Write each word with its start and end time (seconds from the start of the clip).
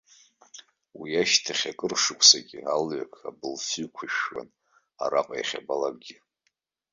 Уи 0.99 1.09
ашьҭахь 1.21 1.65
акыр 1.71 1.93
шықәсагьы 2.03 2.59
алҩақ, 2.73 3.13
абылфҩы 3.29 3.83
ықәышәшәон 3.87 4.47
араҟа 5.03 5.35
иахьабалакгьы. 5.37 6.17